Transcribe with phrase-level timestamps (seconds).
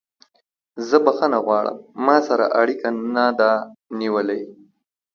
[0.87, 3.51] زه بخښنه غواړم ما سره اړیکه نه ده
[3.99, 4.41] نیولې.